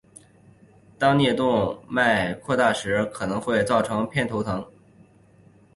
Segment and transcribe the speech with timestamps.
[0.97, 4.65] 当颞动脉扩大时可能会造成偏头痛。